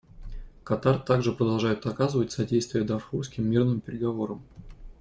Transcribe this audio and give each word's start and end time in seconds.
Катар 0.63 0.97
также 0.97 1.31
продолжает 1.31 1.85
оказывать 1.85 2.31
содействие 2.31 2.83
дарфурским 2.83 3.47
мирным 3.47 3.81
переговорам. 3.81 4.41